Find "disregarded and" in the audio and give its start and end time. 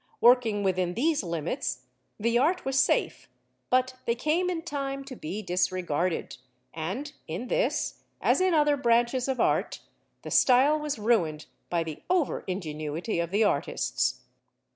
5.43-7.13